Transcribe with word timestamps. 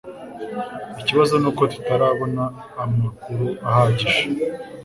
Ikibazo 1.01 1.33
nuko 1.41 1.63
tutarabona 1.73 2.43
amakuru 2.83 3.45
ahagije. 3.69 4.23